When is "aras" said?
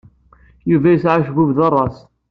1.67-1.97